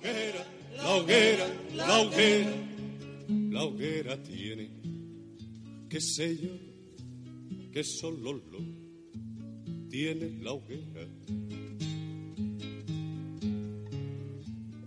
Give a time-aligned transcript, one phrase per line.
[0.00, 0.46] hoguera,
[0.76, 2.50] la hoguera, la hoguera,
[3.28, 4.70] la hoguera tiene,
[5.90, 8.58] qué sé yo, que solo lo
[9.90, 11.06] tiene la hoguera.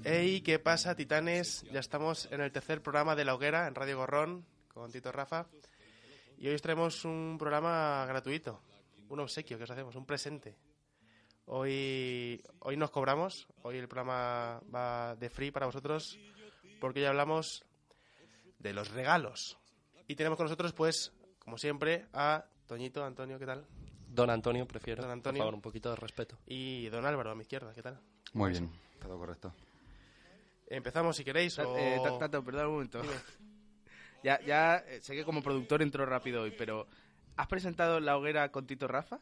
[0.04, 1.64] Hey, ¿qué pasa, titanes?
[1.72, 5.48] Ya estamos en el tercer programa de La Hoguera en Radio Gorrón con Tito Rafa.
[6.40, 8.62] Y hoy os traemos un programa gratuito,
[9.10, 10.56] un obsequio que os hacemos, un presente.
[11.46, 16.18] Hoy, hoy nos cobramos, hoy el programa va de free para vosotros,
[16.80, 17.66] porque hoy hablamos
[18.60, 19.58] de los regalos.
[20.08, 23.66] Y tenemos con nosotros, pues, como siempre, a Toñito, Antonio, ¿qué tal?
[24.08, 25.02] Don Antonio, prefiero.
[25.02, 25.40] Don Antonio.
[25.40, 26.38] Por favor, un poquito de respeto.
[26.48, 28.00] Y Don Álvaro, a mi izquierda, ¿qué tal?
[28.34, 29.54] Muy bien, todo correcto.
[30.68, 31.60] Empezamos si queréis.
[31.60, 31.78] O...
[31.78, 33.02] Eh, Tato, perdón un momento.
[34.24, 36.88] ya, ya eh, sé que como productor entró rápido hoy, pero
[37.36, 39.20] ¿has presentado la hoguera con Tito Rafa?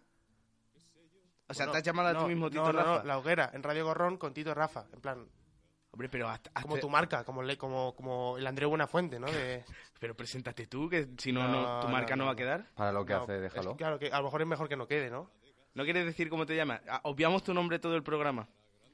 [1.52, 2.98] O sea, Bueno, ¿te has llamado a ti mismo Tito no, no, Rafa?
[3.00, 5.28] no, La Hoguera en Radio Gorrón con Tito Rafa, en plan,
[5.94, 9.28] Hombre, pero hasta, hasta- como tu marca, como, le, como, como el Andreu Buenafuente, ¿no?
[9.30, 9.64] De,
[10.00, 12.66] Pero preséntate tú, que si no, No, no, tu marca no, no, va a quedar.
[12.76, 13.76] Para lo que No, hace, es- déjalo.
[13.76, 15.30] claro, que a lo mejor es mejor que no quede, ¿no?
[15.74, 16.82] ¿No quieres decir cómo te llamas?
[16.88, 18.48] Ah, Obviamos tu nombre todo el programa.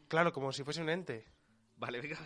[0.07, 1.25] Claro, como si fuese un ente.
[1.77, 2.17] Vale, venga.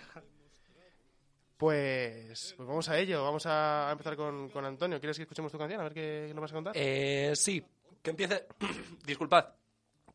[1.57, 4.99] Pues, pues vamos a ello, vamos a empezar con, con Antonio.
[4.99, 5.79] ¿Quieres que escuchemos tu canción?
[5.79, 6.73] A ver qué, qué nos vas a contar.
[6.75, 7.63] Eh, sí,
[8.01, 8.47] que empiece.
[9.05, 9.45] Disculpad.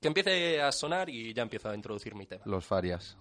[0.01, 2.43] Que empiece a sonar y ya empiezo a introducir mi tema.
[2.47, 3.17] Los Farias.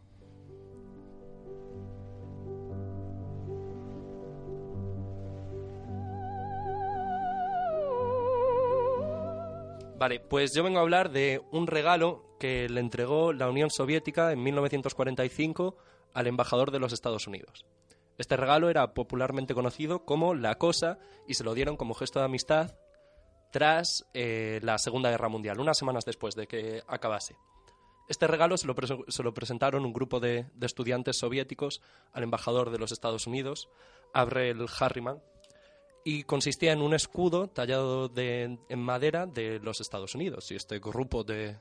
[9.97, 14.33] Vale, pues yo vengo a hablar de un regalo que le entregó la Unión Soviética
[14.33, 15.77] en 1945
[16.13, 17.65] al embajador de los Estados Unidos.
[18.17, 22.25] Este regalo era popularmente conocido como La Cosa y se lo dieron como gesto de
[22.25, 22.75] amistad
[23.55, 27.37] tras eh, la Segunda Guerra Mundial, unas semanas después de que acabase.
[28.09, 32.69] Este regalo se lo, pres- se lo presentaron un grupo de, estudiantes soviéticos al embajador
[32.69, 33.69] de los Estados Unidos,
[34.13, 35.23] Avril Harriman,
[36.03, 40.51] y consistía en un escudo tallado en madera de los Estados Unidos.
[40.51, 41.55] Y este grupo de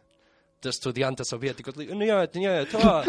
[0.67, 1.77] estudiantes soviéticos...
[1.77, 2.49] dijo, "Niet, niet,
[2.83, 3.03] ah,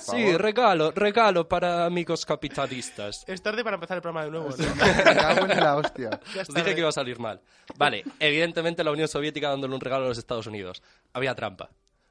[0.00, 3.24] sí, regalo, regalo para amigos capitalistas.
[3.26, 4.74] Es tarde para empezar el programa de nuevo, ¿no?
[4.74, 6.10] Me cago en la hostia.
[6.34, 6.74] Dije tarde.
[6.74, 7.40] que iba a salir mal.
[7.76, 10.82] Vale, evidentemente la Unión Soviética dándole un regalo a los Estados Unidos.
[11.12, 11.70] Había trampa.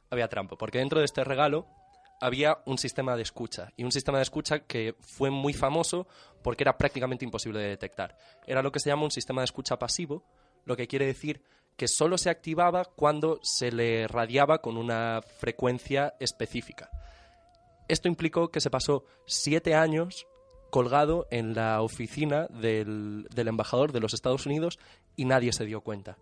[0.10, 1.68] Había trampa, porque dentro de este regalo
[2.22, 3.74] había un sistema de escucha.
[3.76, 6.08] Y un sistema de escucha que fue muy famoso
[6.42, 8.18] porque era prácticamente imposible de detectar.
[8.48, 10.24] Era lo que se llama un sistema de escucha pasivo,
[10.66, 11.42] lo que quiere decir
[11.78, 16.90] que solo se activaba cuando se le radiaba con una frecuencia específica.
[17.88, 20.28] Esto implicó que se pasó siete años
[20.70, 24.80] colgado en la oficina del, del embajador de los Estados Unidos
[25.16, 26.18] y nadie se dio cuenta.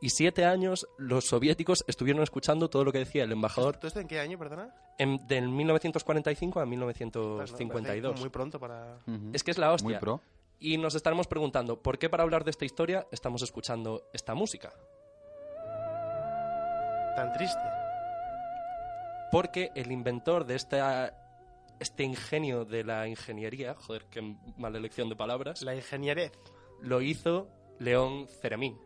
[0.00, 4.00] Y siete años los soviéticos estuvieron escuchando todo lo que decía el embajador ¿Todo esto
[4.00, 4.74] en qué año, perdona?
[4.98, 8.20] en, del 1945 a Claro, no, me parece 1952.
[8.20, 8.98] Muy pronto para...
[9.32, 9.90] Es que es la hostia.
[9.90, 10.22] Muy pro.
[10.60, 14.74] Y nos estaremos preguntando, ¿por qué para hablar de esta historia estamos escuchando esta música?
[17.16, 17.62] Tan triste.
[19.32, 21.14] Porque el inventor de esta,
[21.78, 26.32] este ingenio de la ingeniería, joder, qué mala elección de palabras, La ingenierez.
[26.82, 27.48] lo hizo
[27.78, 28.78] León Ceremín.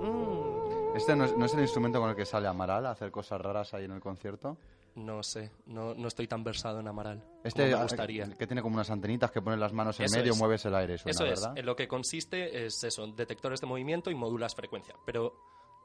[0.00, 0.96] Mm.
[0.96, 3.40] ¿Este no es, no es el instrumento con el que sale Amaral a hacer cosas
[3.40, 4.58] raras ahí en el concierto?
[4.96, 8.30] No sé, no, no estoy tan versado en Amaral Este como eh, me gustaría.
[8.30, 10.38] que tiene como unas antenitas que pones las manos en Eso medio, es.
[10.38, 11.58] mueves el aire, suena, Eso es, ¿verdad?
[11.58, 14.94] en lo que consiste es eso, detectores de movimiento y modulas frecuencia.
[15.04, 15.34] Pero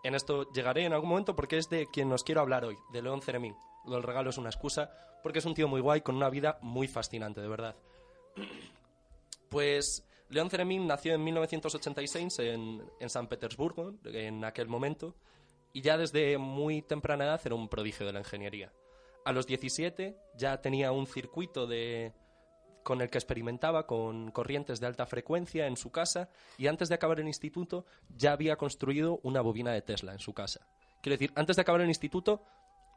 [0.03, 3.02] en esto llegaré en algún momento porque es de quien nos quiero hablar hoy, de
[3.02, 3.55] León Ceremín.
[3.85, 4.90] Lo del regalo es una excusa
[5.22, 7.75] porque es un tío muy guay con una vida muy fascinante, de verdad.
[9.49, 15.14] Pues León Ceremín nació en 1986 en, en San Petersburgo, en aquel momento,
[15.73, 18.72] y ya desde muy temprana edad era un prodigio de la ingeniería.
[19.26, 22.14] A los 17 ya tenía un circuito de,
[22.84, 26.96] con el que experimentaba con corrientes de alta frecuencia en su casa y antes de
[26.96, 30.66] acabar el instituto ya había construido una bobina de Tesla en su casa.
[31.02, 32.44] Quiero decir, antes de acabar el instituto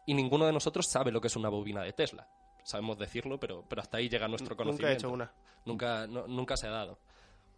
[0.07, 2.29] y ninguno de nosotros sabe lo que es una bobina de Tesla.
[2.65, 4.93] Sabemos decirlo, pero, pero hasta ahí llega nuestro Nunca conocimiento.
[4.93, 5.33] he hecho una.
[5.67, 6.99] Nunca, no- nunca se ha dado.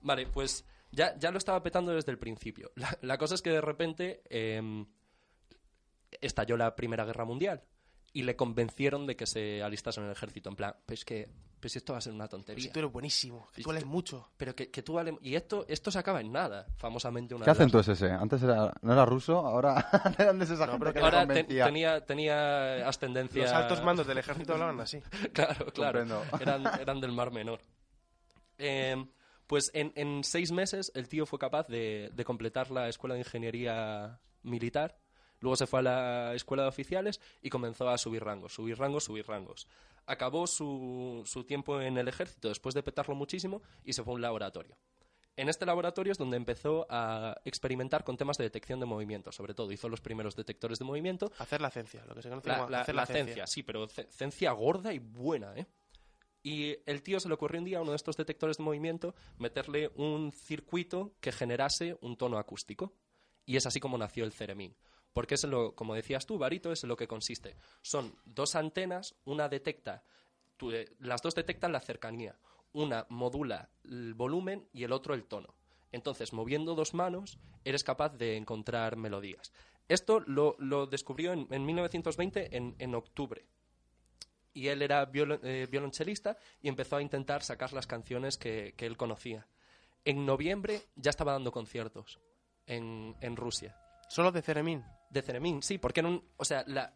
[0.03, 2.73] Vale, pues ya, ya lo estaba petando desde el principio.
[2.75, 4.87] La, la cosa es que de repente em,
[6.21, 7.63] estalló la Primera Guerra Mundial
[8.19, 10.49] y le convencieron de que se alistase en el ejército.
[10.49, 11.29] En plan, pues que
[11.61, 12.63] pues esto va a ser una Pero tontería.
[12.65, 14.29] si tú eres buenísimo, que tú vales mucho.
[14.37, 15.17] Pero que, que tú vale...
[15.23, 18.11] Y esto, esto se acaba en nada, famosamente una ¿Qué acento es ese?
[18.11, 21.45] Antes era, no era ruso, ahora eran de esa No, gente pero que Ahora te-
[21.45, 23.43] tenía, tenía ascendencia...
[23.43, 25.01] Los altos mandos del ejército hablaban así.
[25.33, 26.01] claro, claro.
[26.41, 27.61] Eran, eran del Mar Menor.
[28.59, 29.05] Eh,
[29.47, 33.21] pues en, en seis meses el tío fue capaz de, de completar la escuela de
[33.21, 34.97] ingeniería militar.
[35.41, 39.05] Luego se fue a la escuela de oficiales y comenzó a subir rangos, subir rangos,
[39.05, 39.67] subir rangos.
[40.07, 44.17] Acabó su, su tiempo en el ejército después de petarlo muchísimo y se fue a
[44.17, 44.77] un laboratorio.
[45.39, 49.53] En este laboratorio es donde empezó a experimentar con temas de detección de movimiento, sobre
[49.53, 49.71] todo.
[49.71, 52.71] Hizo los primeros detectores de movimiento Hacer la ciencia, lo que se conoce la, como
[52.71, 55.67] la- hacer la la, ciencia, sí, pero ciencia gorda y buena, ¿eh?
[56.43, 59.15] Y el tío se le ocurrió un día a uno de estos detectores de movimiento
[59.37, 62.95] meterle un circuito que generase un tono acústico.
[63.45, 64.75] Y es así como nació el Ceremín.
[65.17, 67.57] Porque es lo, como decías tú, Barito, es lo que consiste.
[67.81, 70.03] Son dos antenas, una detecta,
[70.71, 72.37] eh, las dos detectan la cercanía.
[72.75, 75.55] Una modula el volumen y el otro el tono.
[75.91, 79.55] Entonces, moviendo dos manos, eres capaz de encontrar melodías.
[79.89, 83.47] Esto lo, descubrió en, en 1920, en, octubre.
[84.53, 88.99] Y él era violo- eh, violonchelista y empezó a intentar sacar las canciones que, él
[88.99, 89.47] conocía.
[90.05, 92.21] En noviembre ya estaba dando conciertos
[92.67, 93.79] en, en Rusia.
[94.11, 94.85] Solo de Ceremín.
[95.17, 96.93] De Ceremín, sí, porque en un, o sea, la,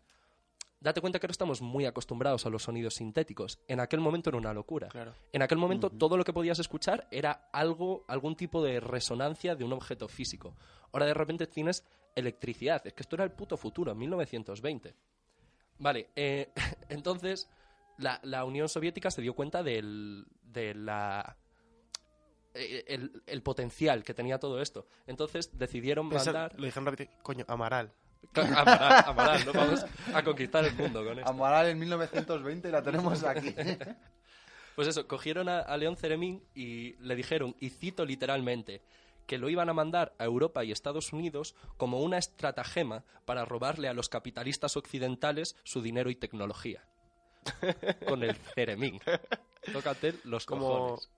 [0.78, 3.58] date cuenta que ahora estamos muy acostumbrados a los sonidos sintéticos.
[3.69, 4.88] En aquel momento era una locura.
[4.88, 5.14] Claro.
[5.32, 9.64] En aquel momento todo lo que podías escuchar era algo, algún tipo de resonancia de
[9.64, 10.55] un objeto físico.
[10.93, 11.84] Ahora de repente tienes
[12.14, 12.87] electricidad.
[12.87, 14.94] Es que esto era el puto futuro, en 1920.
[15.78, 16.52] Vale, eh,
[16.88, 17.49] entonces
[17.99, 21.37] la, la Unión Soviética se dio cuenta del, de la...
[22.55, 24.87] eh, El, el potencial que tenía todo esto.
[25.06, 26.55] Entonces decidieron mandar...
[26.58, 27.93] lo dijeron rápido, coño, Amaral.
[28.34, 29.52] Amaral, Amaral, ¿no?
[29.52, 31.31] Vamos a conquistar el mundo con esto.
[31.31, 33.55] Amaral en 1920 la tenemos aquí.
[34.76, 38.81] Pues eso, cogieron a, a León Ceremín y le dijeron, y cito literalmente,
[39.26, 43.88] que lo iban a mandar a Europa y Estados Unidos como una estratagema para robarle
[43.88, 46.82] a los capitalistas occidentales su dinero y tecnología.
[48.08, 49.00] Con el Ceremín.
[49.73, 50.69] Tócate los Como...
[50.69, 51.11] cojones.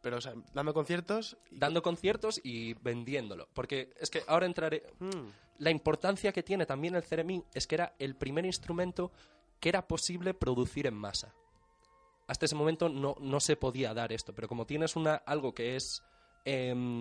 [0.00, 1.36] Pero, o sea, dando conciertos...
[1.50, 3.48] y- Dando conciertos y vendiéndolo.
[3.52, 4.84] Porque es que ahora entraré...
[4.98, 5.28] Mm,
[5.60, 9.12] La importancia que tiene también el Ceremín es que era el primer instrumento
[9.60, 11.34] que era posible producir en masa.
[12.26, 15.76] Hasta ese momento no, no se podía dar esto, pero como tienes una, algo que
[15.76, 16.02] es...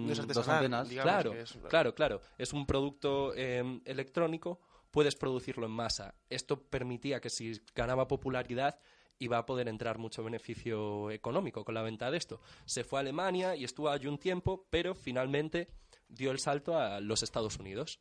[0.08, 2.22] no es artesanal, claro, que es- claro, claro.
[2.38, 4.60] Es un producto em, electrónico,
[4.92, 6.16] puedes producirlo en masa.
[6.30, 8.80] Esto permitía que si ganaba popularidad
[9.20, 12.42] iba a poder entrar mucho beneficio económico con la venta de esto.
[12.66, 15.70] Se fue a Alemania y estuvo allí un tiempo, pero finalmente
[16.10, 18.00] dio el salto a los Estados Unidos.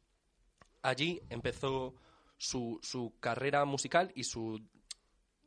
[0.83, 1.95] Allí empezó
[2.37, 4.61] su, su carrera musical y su...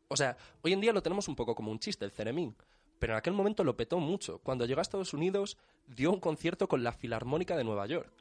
[0.08, 2.56] O sea, hoy en día lo tenemos un poco como un chiste, el Ceremín.
[3.00, 4.40] Pero en aquel momento lo petó mucho.
[4.40, 5.58] Cuando llegó a Estados Unidos,
[5.88, 8.12] dio un concierto con la Filarmónica de Nueva York.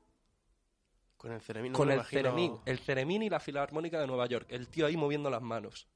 [1.17, 1.73] Con el Ceremín.
[1.73, 2.55] no con me el imagino- Ceremín.
[2.65, 4.47] El Ceremín y la Filarmónica de Nueva York.
[4.49, 5.87] El tío ahí moviendo las manos.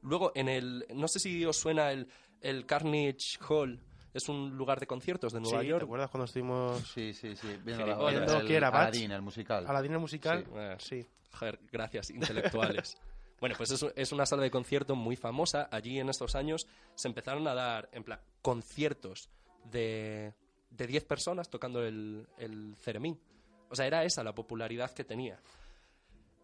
[0.00, 0.86] Luego, en el.
[0.94, 2.08] No sé si os suena el,
[2.40, 3.82] el Carnage Hall.
[4.14, 5.84] Es un lugar de conciertos de Nueva Sí, ¿te York.
[5.84, 7.48] acuerdas cuando estuvimos Sí, sí, sí.
[7.64, 8.14] Viendo la, Gilipollas.
[8.20, 8.68] el, Viendo que era.
[8.68, 9.66] Aladdin, el musical.
[9.66, 10.44] a la dinero musical?
[10.44, 10.52] Sí.
[10.56, 11.06] Eh, Sí.
[11.38, 12.96] Joder, gracias, intelectuales.
[13.40, 15.68] bueno, pues es, es una sala de concierto muy famosa.
[15.70, 19.28] Allí en estos años se empezaron a dar, en plan, conciertos
[19.64, 20.32] de,
[20.70, 23.20] de 10 personas tocando el, el ceremín.
[23.68, 25.38] O sea, era esa la popularidad que tenía.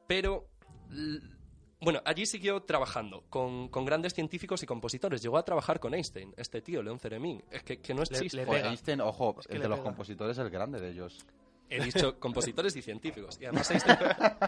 [0.06, 0.48] Pero,
[1.82, 5.20] bueno, allí siguió trabajando con, con grandes científicos y compositores.
[5.22, 7.42] Llegó a trabajar con Einstein, este tío, León Ceremín.
[7.50, 8.36] Es que, que no es Le- chiste.
[8.38, 8.68] le pega.
[8.70, 9.90] Einstein, ojo, Es que el de los pega.
[9.90, 11.26] compositores es el grande de ellos.
[11.68, 13.38] He dicho compositores y científicos.
[13.40, 13.98] Y además Einstein,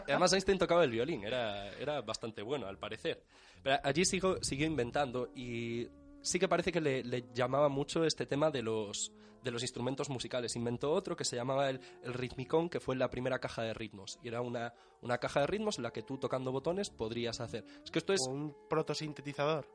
[0.07, 3.23] y además Einstein tocaba el violín, era, era bastante bueno, al parecer.
[3.63, 5.89] Pero allí sigo, siguió inventando y
[6.25, 9.13] sí que parece que le, le llamaba mucho este tema de los,
[9.43, 10.57] de los instrumentos musicales.
[10.57, 14.19] Inventó otro que se llamaba el, el ritmicón, que fue la primera caja de ritmos.
[14.23, 17.65] Y era una, una caja de ritmos en la que tú tocando botones podrías hacer.
[17.85, 19.69] Es que esto es un protosintetizador.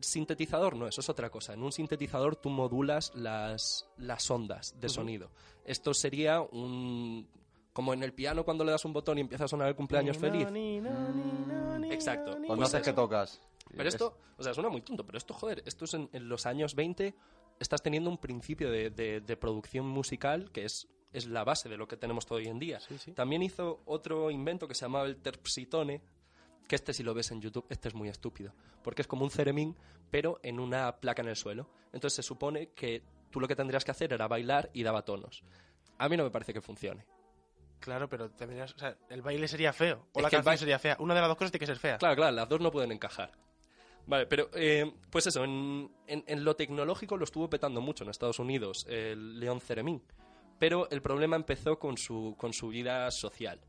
[0.00, 1.52] sintetizador no, eso es otra cosa.
[1.54, 5.30] En un sintetizador tú modulas las, las ondas de sonido.
[5.64, 7.28] Esto sería un...
[7.72, 10.16] como en el piano cuando le das un botón y empieza a sonar el cumpleaños
[10.18, 10.46] feliz.
[11.90, 12.32] Exacto.
[12.32, 12.84] Pues Pues no sé eso.
[12.84, 13.40] qué tocas.
[13.76, 16.46] Pero esto, o sea, suena muy tonto, pero esto, joder, esto es en, en los
[16.46, 17.14] años 20,
[17.60, 21.76] estás teniendo un principio de, de- de producción musical que es, es la base de
[21.76, 22.80] lo que tenemos todo hoy en día.
[22.80, 23.12] Sí, sí.
[23.12, 26.02] También hizo otro invento que se llamaba el terpsitone,
[26.68, 28.52] que este si lo ves en YouTube, este es muy estúpido,
[28.82, 29.76] porque es como un ceremín,
[30.10, 31.70] pero en una placa en el suelo.
[31.92, 35.42] Entonces se supone que tú lo que tendrías que hacer era bailar y daba tonos.
[35.98, 37.06] A mí no me parece que funcione.
[37.78, 40.06] Claro, pero tendrías, o sea, el baile sería feo.
[40.12, 40.96] O Es la canción baile- sería fea.
[40.98, 41.98] Una de las dos cosas tiene que ser fea.
[41.98, 43.32] Claro, claro, las dos no pueden encajar.
[44.06, 48.10] Vale, pero eh, pues eso, en, en- en lo tecnológico lo estuvo petando mucho en
[48.10, 50.02] Estados Unidos el León Ceremín.
[50.58, 53.60] Pero el problema empezó con su, con su vida social.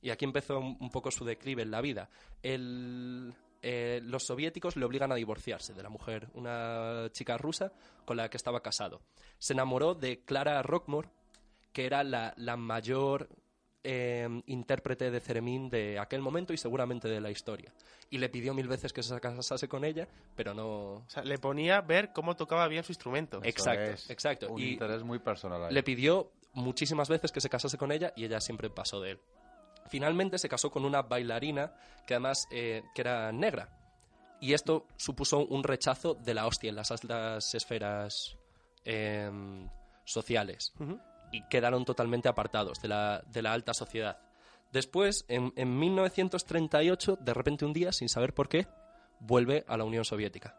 [0.00, 2.08] Y aquí empezó un, poco su declive en la vida.
[2.42, 3.34] El-
[3.64, 7.72] eh, los soviéticos le obligan a divorciarse de la mujer, una chica rusa
[8.04, 9.02] con la que estaba casado.
[9.38, 11.10] Se enamoró de Clara Rockmore,
[11.72, 13.28] que era la, la mayor
[13.84, 17.72] eh, intérprete de Ceremín de aquel momento y seguramente de la historia.
[18.10, 20.66] Y le pidió mil veces que se casase con ella, pero no...
[20.94, 23.38] O sea, le ponía ver cómo tocaba bien su instrumento.
[23.38, 24.52] Eso Exacto, es exacto.
[24.52, 25.72] Un Y interés muy personal ahí.
[25.74, 29.20] le pidió muchísimas veces que se casase con ella y ella siempre pasó de él.
[29.88, 31.74] Finalmente se casó con una bailarina
[32.06, 33.68] que además eh, que era negra.
[34.40, 38.36] Y esto supuso un rechazo de la hostia en las altas esferas
[38.84, 39.68] em,
[40.04, 40.72] sociales.
[40.80, 40.98] Ujú.
[41.32, 44.20] Y quedaron totalmente apartados de la, de la alta sociedad.
[44.70, 48.68] Después, en, en 1938, de repente un día, sin saber por qué,
[49.18, 50.56] vuelve a la Unión Soviética.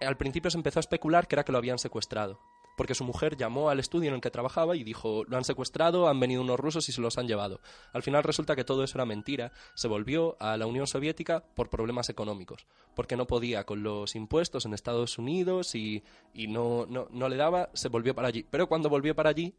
[0.00, 2.40] Al principio se empezó a especular que era que lo habían secuestrado,
[2.80, 6.08] porque su mujer llamó al estudio en el que trabajaba y dijo, lo han secuestrado,
[6.08, 7.60] han venido unos rusos y se los han llevado.
[7.92, 11.68] Al final resulta que todo eso era mentira, se volvió a la Unión Soviética por
[11.68, 16.02] problemas económicos, porque no podía con los impuestos en Estados Unidos y,
[16.48, 18.46] no, no le daba, se volvió para allí.
[18.48, 19.54] Pero cuando volvió para allí,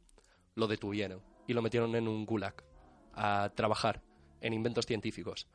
[0.55, 2.55] lo detuvieron y lo metieron en un gulag
[3.13, 4.01] a trabajar
[4.41, 5.45] en inventos científicos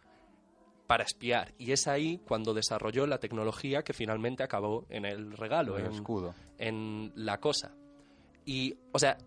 [0.86, 1.52] para espiar.
[1.58, 5.92] Y es ahí cuando desarrolló la tecnología que finalmente acabó en el regalo, El en,
[5.92, 6.34] escudo.
[6.58, 7.74] en la cosa.
[8.44, 9.18] Y, o sea,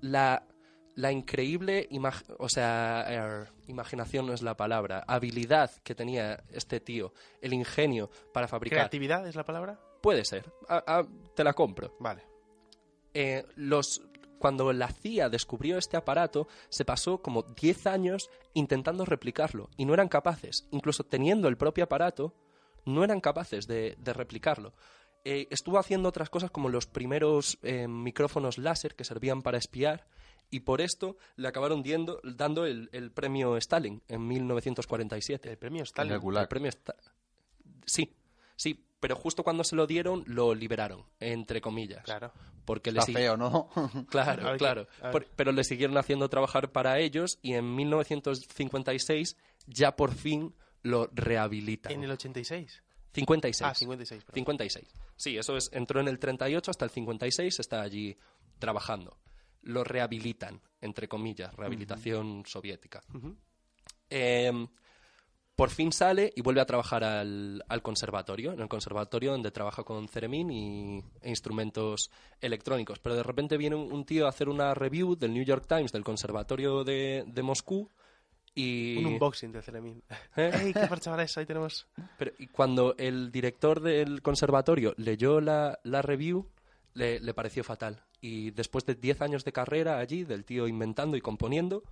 [0.00, 0.46] la,
[0.94, 6.80] la increíble imag- o sea, er, imaginación no es la palabra, habilidad que tenía este
[6.80, 7.12] tío,
[7.42, 8.78] el ingenio para fabricar.
[8.78, 9.78] ¿Creatividad es la palabra?
[10.00, 11.94] Puede ser, a- a- te la compro.
[12.00, 12.22] Vale.
[13.12, 14.02] Eh, los,
[14.46, 19.92] cuando la CIA descubrió este aparato, se pasó como 10 años intentando replicarlo y no
[19.92, 20.68] eran capaces.
[20.70, 22.32] Incluso teniendo el propio aparato,
[22.84, 24.72] no eran capaces de, de replicarlo.
[25.24, 30.06] Eh, estuvo haciendo otras cosas como los primeros eh, micrófonos láser que servían para espiar
[30.48, 35.50] y por esto le acabaron diendo- dando el, el premio Stalin en 1947.
[35.50, 36.12] El premio Stalin.
[36.12, 36.20] el.
[36.42, 36.94] El premio Sta-
[37.84, 38.14] Sí,
[38.54, 42.02] sí, pero justo cuando se lo dieron lo liberaron, entre comillas.
[42.04, 42.32] Claro.
[42.64, 43.68] Porque le Está sig- feo, ¿no?
[44.10, 44.86] Claro, ver, claro.
[45.12, 49.36] Por- pero le siguieron haciendo trabajar para ellos y en 1956
[49.66, 51.92] ya por fin lo rehabilitan.
[51.92, 52.82] En el 86.
[53.12, 53.62] 56.
[53.70, 54.24] Ah, 56.
[54.24, 54.34] perdón.
[54.34, 54.84] 56.
[55.16, 55.70] Sí, eso es.
[55.72, 58.16] Entró en el 38 hasta el 56, está allí
[58.58, 59.16] trabajando.
[59.62, 63.00] Lo rehabilitan, entre comillas, rehabilitación soviética.
[64.10, 64.52] Eh,
[65.56, 69.82] por fin sale y vuelve a trabajar al, al conservatorio, en el conservatorio donde trabaja
[69.84, 72.10] con Ceremín y, e instrumentos
[72.42, 72.98] electrónicos.
[72.98, 75.92] Pero de repente viene un, un tío a hacer una review del New York Times
[75.92, 77.90] del conservatorio de, de Moscú
[78.54, 78.98] y...
[78.98, 80.02] Un unboxing de Ceremín.
[80.36, 80.50] ¿Eh?
[80.62, 81.40] ¡Ey, qué parchavala eso!
[81.40, 81.86] Ahí tenemos...
[82.18, 86.50] Pero, y cuando el director del conservatorio leyó la, la review,
[86.92, 88.04] le, le pareció fatal.
[88.20, 91.82] Y después de 10 años de carrera allí, del tío inventando y componiendo,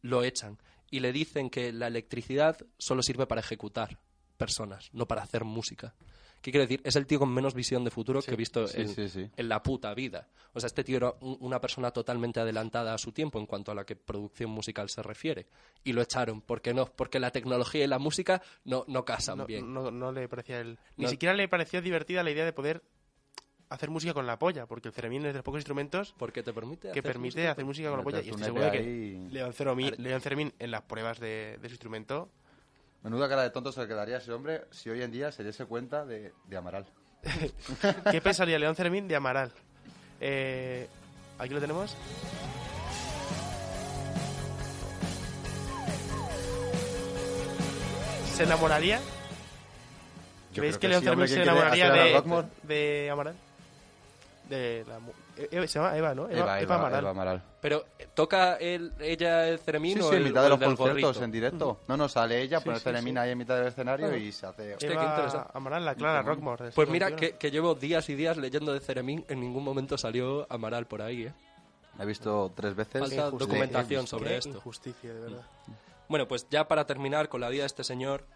[0.00, 0.58] lo echan.
[0.92, 3.98] Y le dicen que la electricidad solo sirve para ejecutar
[4.36, 5.94] personas, no para hacer música.
[6.42, 6.80] ¿Qué quiero decir?
[6.84, 9.30] Es el tío con menos visión de futuro que he visto Sí, en, sí, sí.
[9.36, 10.28] en la puta vida.
[10.52, 13.70] O sea, este tío era un- una persona totalmente adelantada a su tiempo en cuanto
[13.70, 15.46] a la que producción musical se refiere.
[15.84, 16.40] Y lo echaron.
[16.40, 16.86] ¿Por qué no?
[16.86, 19.72] Porque la tecnología y la música no, no casan No, bien.
[19.72, 20.78] no, no le parecía el...
[20.96, 21.10] Ni No.
[21.10, 22.82] siquiera le pareció divertida la idea de poder
[23.72, 26.52] hacer música con la polla, porque el Ceremín es de los pocos instrumentos Porque te
[26.52, 28.20] permite que hacer permite música hacer música con la polla.
[28.22, 29.28] Y estoy seguro de que.
[29.30, 32.28] León, Ceromí- León Ceremín en las pruebas de, de su instrumento...
[33.02, 35.42] Menuda cara de tonto se le quedaría a ese hombre si hoy en día se
[35.42, 36.86] diese cuenta de, de Amaral.
[38.10, 39.52] ¿Qué pensaría León Ceremín de Amaral?
[40.20, 40.86] Eh,
[41.38, 41.96] aquí lo tenemos.
[48.34, 48.98] ¿Se enamoraría?
[50.52, 51.86] Yo ¿Creéis creo que León sí, Ceremín se ¿quién quiere enamoraría
[52.62, 53.34] de Amaral?
[54.56, 55.00] De la,
[55.50, 56.28] Eva- se llama Eva, ¿no?
[56.28, 57.00] Eva, Eva, Amaral.
[57.00, 57.42] Eva Amaral.
[57.60, 60.54] Pero, ¿eh, ¿toca él, ella el ceremín Sí, o sí, en el, mitad o de
[60.54, 61.24] el los conciertos gorrito?
[61.24, 61.80] en directo.
[61.88, 63.18] No, no, sale ella, Sí, pone sí, Ceremín sí.
[63.18, 64.16] ahí en mitad del escenario Ah.
[64.16, 64.74] y se hace...
[64.74, 65.50] Hostia, qué Eva interesante.
[65.54, 66.70] Amaral, la Clara Rockmore.
[66.72, 70.46] Pues mira, que, que llevo días y días leyendo de Ceremín, en ningún momento salió
[70.50, 71.32] Amaral por ahí, ¿eh?
[71.98, 73.00] He visto tres veces.
[73.00, 74.50] Falta documentación sobre Qué esto.
[74.50, 75.42] injusticia, de verdad.
[76.08, 78.26] Bueno, pues ya para terminar con la vida de este señor,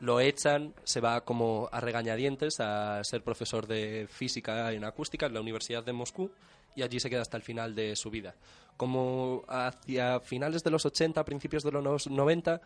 [0.00, 5.34] lo echan, se va como a regañadientes a ser profesor de física en acústica en
[5.34, 6.30] la Universidad de Moscú
[6.76, 8.34] y allí se queda hasta el final de su vida.
[8.76, 12.60] Como hacia finales de los 80, principios de los 90,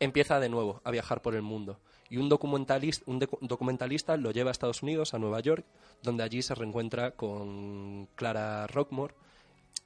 [0.00, 1.80] empieza de nuevo a viajar por el mundo.
[2.10, 5.64] Y un documentalista, un docu- documentalista lo lleva a Estados Unidos, a Nueva York,
[6.02, 9.14] donde allí se reencuentra con Clara Rockmore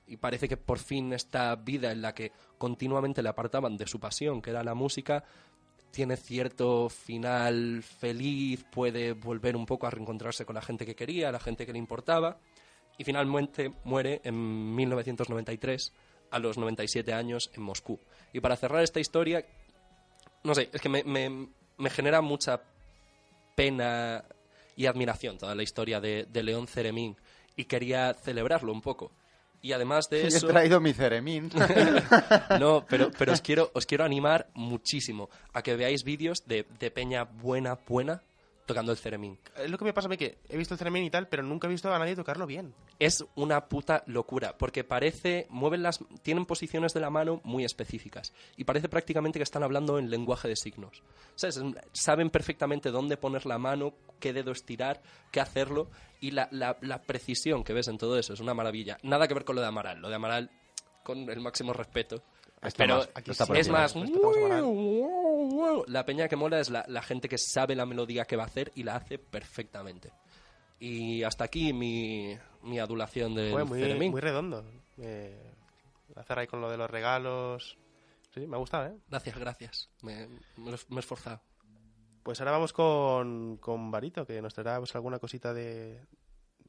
[0.09, 4.00] y parece que por fin esta vida en la que continuamente le apartaban de su
[4.00, 5.23] pasión, que era la música,
[5.90, 11.33] tiene cierto final feliz, puede volver un poco a reencontrarse con la gente que quería,
[11.33, 12.38] la gente que le importaba,
[12.97, 15.92] y finalmente muere en 1993
[16.30, 17.99] a los 97 años en Moscú.
[18.33, 19.45] Y para cerrar esta historia,
[20.45, 22.61] no sé, es que me, me- genera mucha
[23.54, 24.25] pena
[24.76, 27.16] y admiración toda la historia de, de León Ceremín
[27.57, 29.11] y quería celebrarlo un poco.
[29.61, 30.47] Y además de Y he eso...
[30.47, 31.50] traído mi ceremín.
[32.61, 36.91] No, pero, pero os, quiero, os quiero animar muchísimo a que veáis vídeos de, de
[36.91, 38.23] Peña buena, buena,
[38.68, 39.37] tocando el ceremín.
[39.56, 41.42] Es lo que me pasa a mí que he visto el Ceremín y tal, pero
[41.42, 42.72] nunca he visto a nadie tocarlo bien.
[43.00, 48.32] Es una puta locura, porque parece, mueven las, tienen posiciones de la mano muy específicas
[48.56, 51.02] y parece prácticamente que están hablando en lenguaje de signos.
[51.92, 55.00] Saben perfectamente dónde poner la mano, qué dedo estirar,
[55.32, 58.98] qué hacerlo y la, la- la precisión que ves en todo eso es una maravilla.
[59.02, 60.00] Nada que ver con lo de Amaral.
[60.00, 60.50] Lo de Amaral,
[61.02, 62.22] con el máximo respeto.
[62.77, 63.95] Pero más- es más,
[65.87, 68.47] la peña que mola es la, la gente que sabe la melodía que va a
[68.47, 70.12] hacer y la hace perfectamente.
[70.81, 74.65] Y hasta aquí mi, mi adulación Fue muy, redondo.
[74.99, 75.53] Eh,
[76.17, 77.77] hacer ahí con lo de los regalos.
[78.35, 78.97] Sí, me ha gustado, ¿eh?
[79.09, 79.91] Gracias, gracias.
[80.03, 81.41] Me, me he esforzado.
[82.23, 86.00] Pues ahora vamos con, con Barito, que nos traerá pues, alguna cosita de,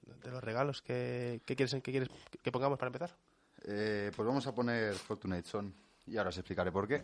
[0.04, 0.82] de los regalos.
[0.82, 2.10] ¿Qué, qué quieres, qué quieres
[2.42, 3.16] que pongamos para empezar?
[3.66, 5.74] Eh, pues vamos a poner Fortunate Son.
[6.06, 7.04] Y ahora os explicaré por qué.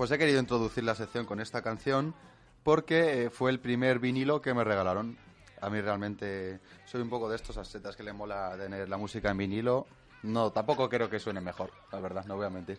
[0.00, 2.14] Pues he querido introducir la sección con esta canción
[2.62, 5.18] porque eh, fue el primer vinilo que me regalaron.
[5.60, 9.30] A mí realmente soy un poco de estos ascetas que le mola tener la música
[9.30, 9.86] en vinilo.
[10.22, 12.78] No, tampoco creo que suene mejor, la verdad, no voy a mentir.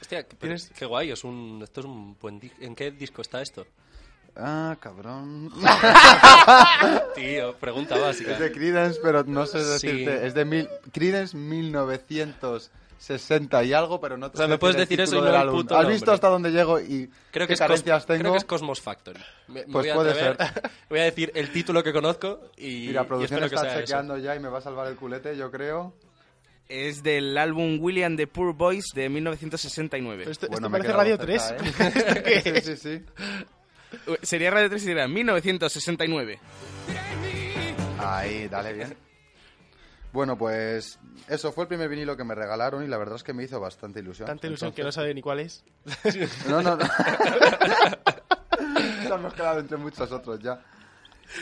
[0.00, 1.10] Hostia, qué, ¿Tienes- qué guay.
[1.10, 3.66] Es un, esto es un buen di- ¿En qué disco está esto?
[4.34, 5.50] Ah, cabrón.
[7.14, 8.32] Tío, pregunta básica.
[8.32, 9.88] es de Creedence, pero no sé Sí.
[9.88, 10.26] decirte.
[10.26, 10.68] Es de mil...
[10.90, 11.36] Creedence
[13.02, 15.34] 1960 y algo, pero no te O sea, me puedes decir eso y no del
[15.34, 15.60] el álbum.
[15.62, 15.94] puto ¿Has nombre.
[15.94, 18.32] visto hasta dónde llego y Creo qué que, es Cos- carencias creo tengo?
[18.32, 19.20] que es Cosmos Factory.
[19.48, 22.86] Me- me Pues voy a puede atrever- Voy a decir el título que conozco y,
[22.88, 23.80] Mira, y producción que está eso.
[23.80, 25.94] chequeando ya y me va a salvar el culete, yo creo.
[26.68, 30.24] Es del álbum William the Poor Boys de 1969.
[30.30, 32.14] Esto, Bueno, esto me parece Radio cerca, 3.
[32.16, 32.22] ¿eh?
[32.24, 32.80] ¿Qué sí, es?
[32.80, 33.04] sí, sí.
[34.22, 36.32] Sería Radio 3 y sería 1969.
[36.88, 38.04] It ain't me.
[38.04, 38.96] Ahí, dale bien.
[40.12, 40.98] Bueno, pues
[41.28, 43.58] eso fue el primer vinilo que me regalaron y la verdad es que me hizo
[43.58, 44.26] bastante ilusión.
[44.26, 45.64] Tanta ilusión que no sabe ni cuál es.
[46.48, 46.84] No, no, no.
[49.02, 50.60] Nos hemos quedado entre muchos otros ya.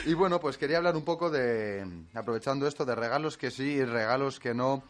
[0.06, 3.84] Y bueno, pues quería hablar un poco de, aprovechando esto, de regalos que sí y
[3.84, 4.84] regalos que no.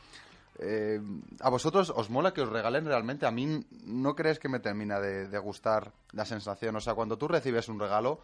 [0.58, 1.00] Eh,
[1.40, 3.24] ¿A vosotros os mola que os regalen realmente?
[3.24, 6.76] A mí no crees que me termina de, de gustar la sensación.
[6.76, 8.20] O sea, cuando tú recibes un regalo,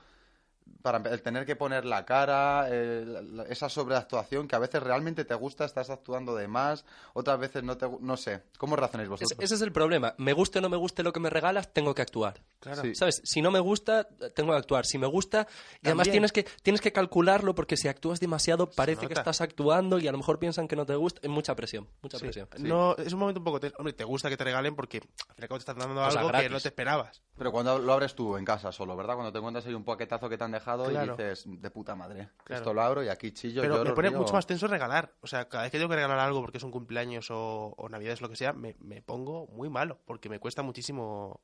[0.82, 5.24] para el tener que poner la cara, eh, la- esa sobreactuación que a veces realmente
[5.24, 8.42] te gusta, estás actuando de más, otras veces no te no sé.
[8.58, 9.38] ¿Cómo razonáis Es- vosotros?
[9.40, 10.14] ese es el problema.
[10.18, 12.40] Me guste o no me guste lo que me regalas, tengo que actuar.
[12.60, 12.82] Claro.
[12.82, 12.94] Sí.
[12.94, 13.20] ¿Sabes?
[13.24, 14.86] Si no me gusta, tengo que actuar.
[14.86, 15.46] Si me gusta,
[15.82, 19.98] y además tienes que, tienes que calcularlo porque si actúas demasiado parece que estás actuando
[19.98, 21.20] y a lo mejor piensan que no te gusta.
[21.22, 22.24] Es mucha presión, mucha Sí.
[22.24, 22.48] presión.
[22.58, 23.60] No, es un momento un poco...
[23.60, 25.78] te- Hombre, te gusta que te regalen porque al fin y al cabo te están
[25.78, 26.50] dando Cosa algo que gratis.
[26.50, 27.22] no te esperabas.
[27.36, 29.14] Pero cuando lo abres tú en casa solo, ¿verdad?
[29.14, 31.14] Cuando te encuentras ahí un paquetazo que te han dejado Claro.
[31.14, 32.60] y dices, de puta madre, Claro.
[32.60, 34.18] esto lo abro y aquí chillo, Pero me pone río.
[34.18, 35.12] mucho más tenso regalar.
[35.22, 37.88] O sea, cada vez que tengo que regalar algo porque es un cumpleaños o, o
[37.88, 39.98] navidades, lo que sea, me, me pongo muy malo.
[40.04, 41.40] Porque me cuesta muchísimo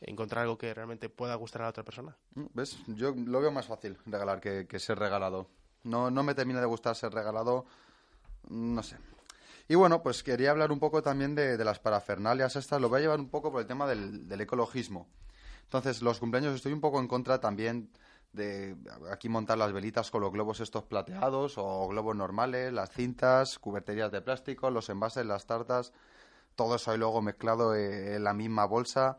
[0.00, 2.16] encontrar algo que realmente pueda gustar a la otra persona.
[2.34, 2.78] Mm, ¿Ves?
[2.86, 5.48] Yo lo veo más fácil regalar que, que ser regalado.
[5.82, 7.66] No, no me termina de gustar ser regalado,
[8.48, 8.96] mm, no sé.
[9.68, 12.80] Y bueno, pues quería hablar un poco también de, de las parafernalias estas.
[12.80, 15.06] Lo voy a llevar un poco por el tema del, del ecologismo.
[15.62, 17.90] Entonces, los cumpleaños estoy un poco en contra también
[18.32, 18.76] de
[19.10, 24.12] aquí montar las velitas con los globos estos plateados o globos normales, las cintas, cuberterías
[24.12, 25.92] de plástico, los envases, las tartas,
[26.54, 29.18] todo eso ahí luego mezclado eh, en la misma bolsa.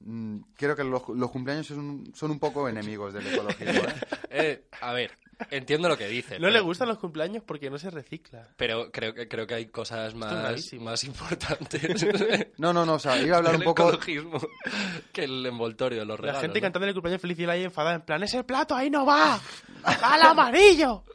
[0.00, 3.82] mm, creo que los, cumpleaños son, son un poco enemigos del ecologismo.
[4.30, 5.10] Eh, a ver,
[5.50, 6.34] entiendo lo que dice.
[6.34, 8.48] No pero, le gustan los cumpleaños porque no se recicla.
[8.56, 12.06] Pero creo que, creo que hay cosas más, más importantes.
[12.58, 13.98] No, no, no, o sea, iba a hablar un poco...
[15.12, 16.42] que el envoltorio de los La regalos.
[16.42, 16.62] gente ¿no?
[16.64, 19.38] cantando el cumpleaños feliz y la ahí enfadada, en plan, ese plato ahí no va,
[19.86, 21.04] va al amarillo.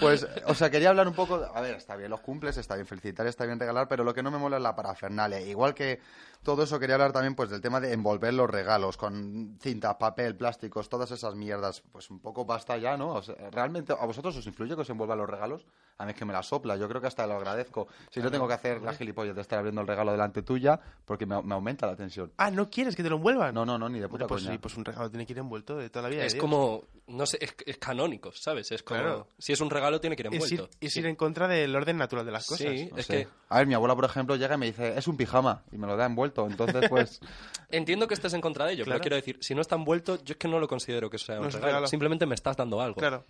[0.00, 1.38] Pues, o sea, quería hablar un poco.
[1.38, 4.14] de- a ver, está bien los cumples, está bien felicitar, está bien regalar, pero lo
[4.14, 5.42] que no me mola es la parafernalia.
[5.42, 6.00] Igual que
[6.42, 10.36] todo eso, quería hablar también pues del tema de envolver los regalos con cintas, papel,
[10.36, 11.82] plásticos, todas esas mierdas.
[11.92, 13.14] Pues un poco basta ya, ¿no?
[13.14, 15.66] O sea, ¿Realmente a vosotros os influye que os envuelvan los regalos?
[15.98, 17.88] A mí es que me la sopla, yo creo que hasta lo agradezco.
[18.10, 21.26] Si no tengo que hacer la gilipollas de estar abriendo el regalo delante tuya, porque
[21.26, 22.32] me, me aumenta la tensión.
[22.38, 23.54] Ah, ¿no quieres que te lo envuelvan?
[23.54, 24.52] No, no, no, ni de puta pues coña.
[24.54, 26.24] sí, pues un regalo tiene que ir envuelto de toda la vida.
[26.24, 26.40] Es Dios.
[26.40, 28.72] como, no sé, es, es canónico, ¿sabes?
[28.72, 29.28] Es como, Claro.
[29.38, 30.64] si es un regalo tiene que ir Es envuelto.
[30.80, 32.66] ir, es ir en contra del orden natural de las cosas.
[32.68, 33.12] Sí, No es sé.
[33.26, 35.76] que A ver, mi abuela, por ejemplo, llega y me dice, es un pijama, y
[35.76, 36.29] me lo da envuelto.
[36.36, 37.20] Entonces, pues,
[37.70, 38.96] entiendo que estés en contra de ello, Claro.
[38.98, 41.36] pero quiero decir, si no está envuelto, yo es que no lo considero que sea
[41.36, 41.66] No un un regalo.
[41.66, 41.86] regalo.
[41.86, 42.96] Simplemente me estás dando algo.
[42.96, 43.24] Claro.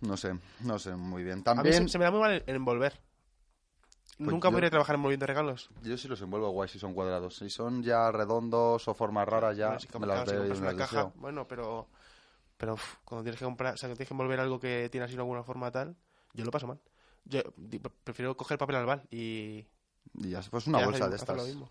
[0.00, 1.34] no sé, no sé muy bien.
[1.34, 2.98] A mí También, se, se me da muy mal envolver.
[4.18, 5.70] Pues Nunca yo- podría trabajar envolviendo regalos.
[5.82, 7.36] Yo sí los envuelvo guay si son cuadrados.
[7.36, 10.50] Si son ya redondos o formas raras, ya Bueno, si me las si veo me
[10.58, 11.12] una las caja, deseo.
[11.16, 11.88] bueno, pero
[12.56, 15.04] pero uf, cuando tienes que comprar, o sea, que tienes que envolver algo que tiene
[15.04, 15.94] así de alguna forma tal,
[16.34, 16.80] yo lo paso mal.
[17.24, 17.42] Yo
[18.02, 19.64] prefiero coger papel albal y
[20.14, 21.46] Y ya, pues una y bolsa hacer- de hacer lo estas.
[21.54, 21.70] mismo.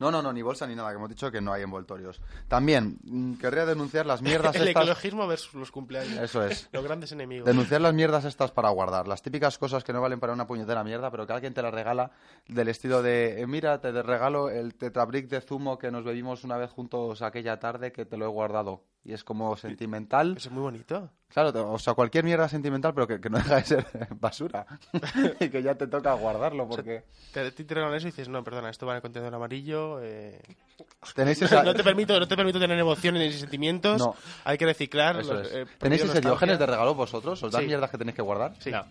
[0.00, 2.22] No, no, no, ni bolsa ni nada, que hemos dicho que no hay envoltorios.
[2.48, 4.82] También, mm, querría denunciar las mierdas El estas...
[4.82, 6.18] ecologismo versus los cumpleaños.
[6.18, 6.68] Eso es.
[6.72, 7.46] Los grandes enemigos.
[7.46, 9.06] Denunciar las mierdas estas para guardar.
[9.06, 11.74] Las típicas cosas que no valen para una puñetera mierda, pero que alguien te las
[11.74, 12.10] regala
[12.48, 16.56] del estilo de, eh, mira, te regalo el tetrabric de zumo que nos bebimos una
[16.56, 18.82] vez juntos aquella tarde que te lo he guardado.
[19.02, 20.34] Y es como sentimental.
[20.36, 21.08] Eso es muy bonito.
[21.28, 23.86] Claro, o sea, cualquier mierda sentimental, pero que, que no deja de ser
[24.20, 24.66] basura.
[25.40, 27.62] y que ya te toca guardarlo, porque Te, te
[27.96, 30.00] eso y dices, no, perdona, esto va en el contenedor amarillo.
[30.02, 30.38] eh,
[31.14, 31.62] tenéis esa...
[31.62, 34.00] no, te permito, no te permito tener emociones ni sentimientos.
[34.00, 34.14] No.
[34.44, 35.16] Hay que reciclar.
[35.24, 35.52] Los, es.
[35.54, 37.42] eh, ¿Tenéis ese diógenes de regalo vosotros?
[37.42, 37.68] ¿Os dan Sí.
[37.68, 38.54] mierdas que tenéis que guardar?
[38.58, 38.84] Sí, No,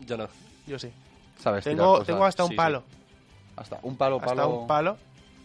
[0.00, 0.28] yo no.
[0.66, 0.92] yo sí.
[1.38, 1.64] ¿Sabes?
[1.64, 2.56] Tengo, tengo hasta un Sí, sí.
[2.56, 2.82] palo.
[3.56, 4.30] Hasta un palo, palo...
[4.42, 4.96] Hasta un palo.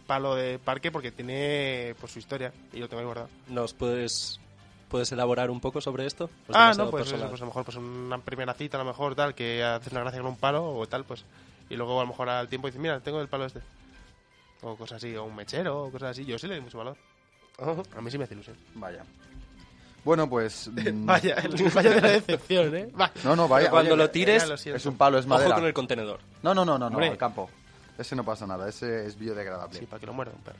[0.06, 3.28] Palo de parque porque tiene pues su historia y lo tengo ahí guardado.
[3.48, 4.40] ¿Nos puedes,
[4.88, 6.24] puedes elaborar un poco sobre esto?
[6.48, 8.80] ¿O es ah, no, pues, eso, pues a lo mejor pues una primera cita, a
[8.80, 11.24] lo mejor tal, que haces una gracia con un palo o tal, pues.
[11.70, 13.60] Y luego a lo mejor al tiempo dices, mira, tengo el palo este.
[14.62, 16.24] O cosas así, o un mechero, o cosas así.
[16.24, 16.96] Yo sí le doy mucho valor.
[17.96, 18.56] A mí sí me hace ilusión.
[18.74, 19.04] Vaya.
[20.04, 20.68] Bueno, pues...
[20.72, 21.36] mm, Vaya,
[21.74, 22.90] vaya de la decepción, ¿eh?
[22.98, 23.10] Va.
[23.24, 23.64] No, no, vaya.
[23.64, 24.54] Pero cuando oye, lo tires, lo.
[24.54, 25.54] Es un palo, es ojo madera.
[25.54, 26.20] con el contenedor.
[26.42, 27.48] No, no, no, no, no, al campo.
[28.02, 29.78] Ese no pasa nada, ese es biodegradable.
[29.78, 30.58] Sí, para que lo muerda un perro.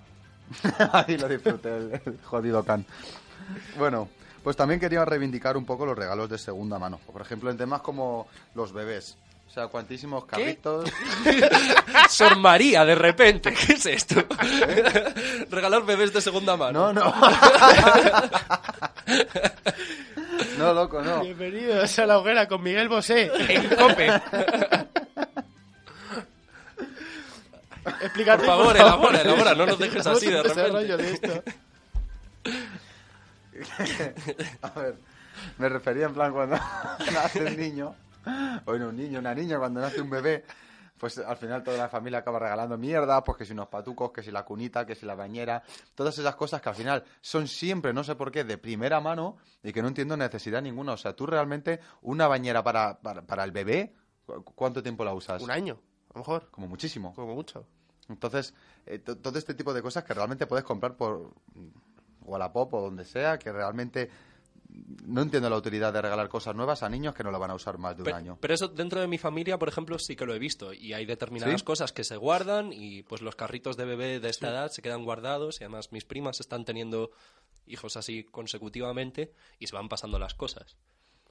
[0.93, 2.87] Ahí lo disfruté, el, el jodido can.
[3.77, 4.09] Bueno,
[4.45, 7.01] pues también quería reivindicar un poco los regalos de segunda mano.
[7.05, 9.17] Por ejemplo, en temas como los bebés.
[9.49, 10.89] O sea, cuantísimos carritos.
[12.09, 13.53] Sor María, de repente.
[13.67, 14.25] ¿Qué es esto?
[15.51, 16.93] Regalar bebés de segunda mano.
[16.93, 17.15] No, no.
[20.59, 21.23] no, loco, no.
[21.23, 24.91] Bienvenidos a la hoguera con Miguel Bosé en COPE.
[28.03, 30.63] Explícate, Por favor, elabora, elabora, no nos dejes así de en repente.
[30.63, 31.43] desarrollo de esto.
[34.63, 34.97] A ver,
[35.59, 36.57] me refería en plan cuando
[37.13, 37.95] nace un niño,
[38.65, 40.45] o no, un niño, una niña, cuando nace un bebé,
[40.99, 44.23] pues al final toda la familia acaba regalando mierda, pues que si unos patucos, que
[44.23, 45.63] si la cunita, que si la bañera,
[45.95, 49.37] todas esas cosas que al final son siempre, no sé por qué, de primera mano
[49.63, 50.93] y que no entiendo necesidad ninguna.
[50.93, 53.93] O sea, tú realmente una bañera para, para, para el bebé,
[54.25, 55.43] ¿cu- ¿cuánto tiempo la usas?
[55.43, 55.81] Un año,
[56.15, 57.15] a lo mejor, Como muchísimo.
[57.15, 57.67] como mucho.
[58.09, 58.55] Entonces,
[58.87, 61.33] eh, to- todo este tipo de cosas que realmente puedes comprar por
[62.23, 64.11] Wallapop o donde sea, que realmente
[65.05, 67.55] no entiendo la utilidad de regalar cosas nuevas a niños que no lo van a
[67.55, 68.39] usar más de un Pero, año.
[68.41, 70.73] pero eso dentro de mi familia, por ejemplo, sí que lo he visto.
[70.73, 71.65] Y hay determinadas ¿Sí?
[71.67, 75.05] cosas que se guardan y pues los carritos de bebé de esta edad se quedan
[75.05, 77.11] guardados y además mis primas están teniendo
[77.67, 80.77] hijos así consecutivamente y se van pasando las cosas.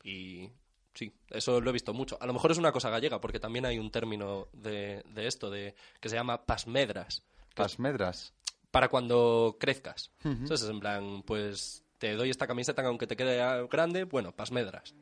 [0.04, 0.52] Y
[0.94, 2.18] sí, eso lo he visto mucho.
[2.22, 5.50] A lo mejor es una cosa gallega porque también hay un término de, de esto
[5.50, 7.24] de que se llama pasmedras.
[7.54, 8.34] que es Las medras.
[8.72, 10.12] para cuando crezcas.
[10.24, 14.96] Entonces, en plan, pues te doy esta camiseta que aunque te quede grande, bueno, pasmedras.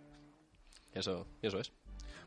[0.94, 1.72] Eso, eso es.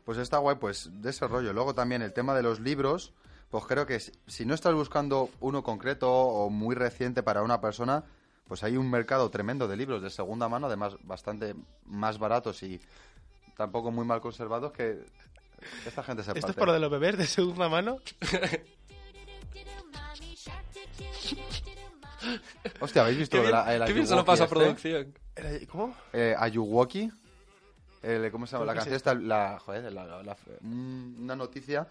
[0.05, 1.53] Pues está guay, pues de ese rollo.
[1.53, 3.13] Luego también el tema de los libros,
[3.49, 8.03] pues creo que si no estás buscando uno concreto o muy reciente para una persona,
[8.47, 12.81] pues hay un mercado tremendo de libros de segunda mano, además bastante más baratos y
[13.57, 14.99] tampoco muy mal conservados que
[15.85, 16.59] esta gente se ¿Esto es parte.
[16.59, 17.97] por lo de los bebés de segunda mano?
[22.79, 24.55] Hostia, ¿habéis visto Qué bien, la, el qué bien se lo pasa a este?
[24.55, 25.13] producción.
[25.35, 25.95] Era- ¿Cómo?
[26.13, 27.11] Eh, Ayuwoki.
[28.01, 28.65] El- ¿Cómo se llama?
[28.65, 29.13] La canción está...
[29.13, 31.87] La, joder, la- la- la- un- una noticia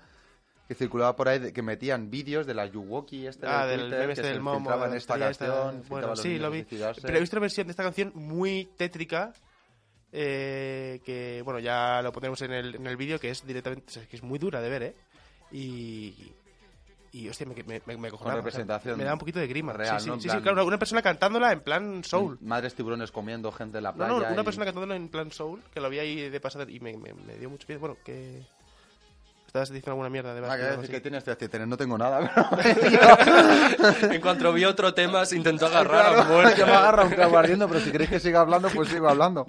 [0.68, 3.88] que circulaba por ahí de- que metían vídeos de la Yuwoki este Ah, del del
[3.90, 4.72] Twitter, meme que este se del Momo.
[4.72, 6.64] en la esta canción, Bueno, sí, lo vi.
[6.64, 9.32] Pero he visto una versión de esta canción muy tétrica.
[10.12, 13.86] Eh, que bueno, ya lo ponemos en el, en el vídeo, que es directamente.
[13.88, 14.94] o sea, que es muy dura de ver, ¿eh?
[15.50, 16.14] Y.
[17.14, 19.74] Y, hostia, me, me, me, me o sea, representación me da un poquito de grima.
[19.74, 20.16] real, sí, sí, ¿no?
[20.16, 22.38] Sí, sí, plan- Mm, claro, una, persona cantándola en plan soul.
[22.40, 24.10] Madres tiburones comiendo gente en la playa.
[24.10, 26.80] no, una y- persona cantándola en plan soul, que lo vi ahí de pasada y
[26.80, 27.80] me, me, me dio mucho miedo.
[27.80, 28.40] Bueno, que.
[29.52, 31.98] Estabas diciendo alguna mierda de Ah, Basque que decir que tienes que tener, no tengo
[31.98, 32.20] nada.
[34.10, 36.54] En cuanto vio otro tema, se intentó agarrar a Claro, muerte.
[36.54, 39.46] que me agarra un clavo ardiendo, pero si queréis que siga hablando, pues sigo hablando.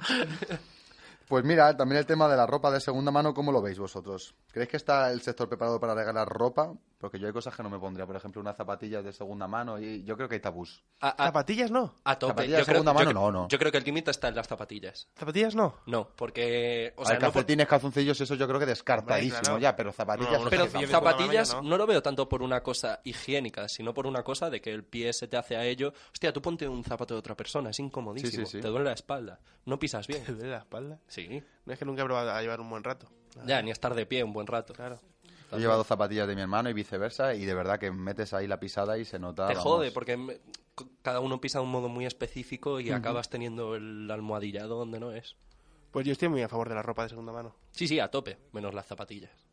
[1.28, 4.36] Pues mira, también el tema de la ropa de segunda mano, ¿cómo lo veis vosotros?
[4.52, 6.74] ¿Creéis que está el sector preparado para regalar ropa?
[7.00, 9.78] Porque yo hay cosas que no me pondría, por ejemplo, unas zapatillas de segunda mano
[9.80, 10.84] y yo creo que hay tabús.
[11.02, 11.94] A, a- Zapatillas no.
[12.06, 12.32] a tope.
[12.32, 13.48] Zapatillas de Yo segunda mano, no, no.
[13.50, 15.10] Yo creo que el límite está en las zapatillas.
[15.18, 15.76] Zapatillas no.
[15.86, 16.94] No, porque...
[16.96, 19.60] O sea, hay no por- calcetines, calzoncillos, eso yo creo que descartadísimo claro.
[19.60, 20.32] ya, pero zapatillas...
[20.32, 24.24] No, no Pero zapatillas no lo veo tanto por una cosa higiénica, sino por una
[24.24, 25.94] cosa de que el pie se te hace a ello.
[26.14, 28.32] Hostia, tú ponte un zapato de otra persona, es incomodísimo.
[28.32, 28.62] Sí, sí, sí.
[28.62, 29.40] Te duele la espalda.
[29.66, 30.24] No pisas bien.
[30.24, 31.00] ¿Te duele la espalda?
[31.14, 31.44] Sí.
[31.66, 33.08] No es que nunca he probado a llevar un buen rato.
[33.46, 34.74] Ya, ni estar de pie un buen rato.
[34.74, 35.00] Claro.
[35.52, 38.60] He llevado zapatillas de mi hermano y viceversa y de verdad que metes ahí la
[38.60, 39.46] pisada y se nota...
[39.46, 39.64] Te vamos.
[39.64, 40.42] jode, porque
[41.04, 45.12] cada uno pisa de un modo muy específico y acabas teniendo el almohadillado donde no
[45.12, 45.36] es.
[45.92, 47.56] Pues yo estoy muy a favor de la ropa de segunda mano.
[47.70, 49.48] Sí, sí, a tope, menos las zapatillas.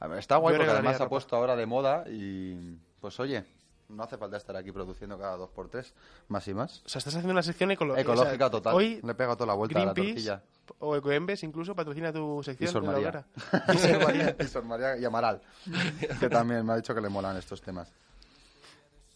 [0.00, 3.20] A ver, Está guay Yo porque además se ha puesto ahora de moda y pues
[3.20, 3.44] oye,
[3.88, 5.94] no hace falta estar aquí produciendo cada dos por tres,
[6.28, 6.82] más y más.
[6.84, 8.74] O sea, estás haciendo una sección Ecológica o sea, total.
[8.74, 10.76] Hoy Le pega toda la vuelta a la Greenpeace tortilla.
[10.80, 13.26] o Ecoembes incluso patrocina tu Y sección Sor de la María.
[13.74, 14.36] Y Sor María.
[14.38, 15.40] y Sor María y Amaral,
[16.20, 17.92] que también me ha dicho que le molan estos temas.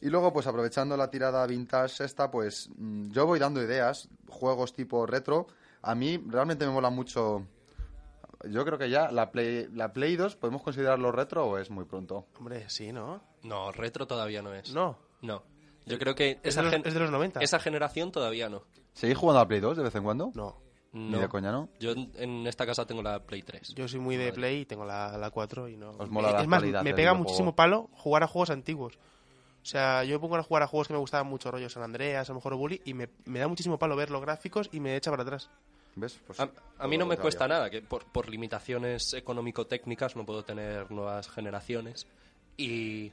[0.03, 4.73] Y luego, pues aprovechando la tirada vintage esta, pues mm, yo voy dando ideas, juegos
[4.73, 5.47] tipo retro.
[5.83, 7.47] A mí realmente me mola mucho.
[8.49, 11.85] Yo creo que ya la Play, la Play 2, ¿podemos considerarlo retro o es muy
[11.85, 12.27] pronto?
[12.39, 13.23] Hombre, sí, ¿no?
[13.43, 14.73] No, retro todavía no es.
[14.73, 14.97] No.
[15.23, 15.43] No.
[15.87, 17.41] Yo creo que Es esa, de los, gen- es de los 90.
[17.41, 18.63] esa generación todavía no.
[18.93, 20.31] ¿Seguís jugando a Play 2 de vez en cuando?
[20.35, 20.57] No.
[20.93, 21.19] Ni No.
[21.21, 21.69] de coña, ¿no?
[21.79, 23.75] Yo en- en esta casa tengo la Play 3.
[23.75, 25.91] Yo soy muy de Play y tengo la, la 4 y no...
[25.93, 27.23] Os mola la es más, actualidad me del pega videojuego.
[27.25, 28.99] muchísimo palo jugar a juegos antiguos.
[29.63, 31.83] O sea, yo me pongo a jugar a juegos que me gustaban mucho, rollo San
[31.83, 34.81] Andreas, a lo mejor Bully, y me, me da muchísimo palo ver los gráficos y
[34.81, 35.51] me echa para atrás.
[35.97, 36.19] ¿Ves?
[36.27, 40.45] Pues A, a mí no me cuesta nada, que por, por limitaciones económico-técnicas no puedo
[40.45, 42.07] tener nuevas generaciones.
[42.57, 43.13] Y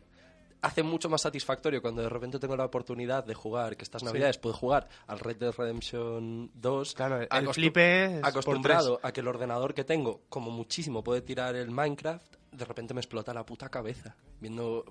[0.62, 4.38] hace mucho más satisfactorio cuando de repente tengo la oportunidad de jugar, que estas navidades
[4.38, 6.94] puedo jugar al Red Dead Redemption 2.
[6.94, 11.72] Claro, el flipe acostumbrado a que el ordenador que tengo, como muchísimo, puede tirar el
[11.72, 14.86] Minecraft, de repente me explota la puta cabeza viendo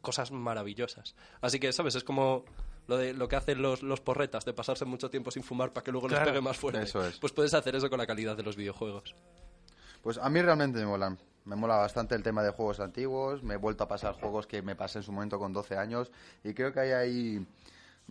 [0.00, 1.14] cosas maravillosas.
[1.40, 1.94] Así que, ¿sabes?
[1.94, 2.44] Es como
[2.86, 5.84] lo de lo que hacen los, los porretas, de pasarse mucho tiempo sin fumar para
[5.84, 6.82] que luego Claro, les pegue más fuerte.
[6.82, 7.18] eso es.
[7.18, 9.14] Pues puedes hacer eso con la calidad de los videojuegos.
[10.02, 11.18] Pues a mí realmente me molan.
[11.44, 13.42] Me mola bastante el tema de juegos antiguos.
[13.42, 16.10] Me he vuelto a pasar juegos que me pasé en su momento con 12 años.
[16.44, 17.46] Y creo que hay ahí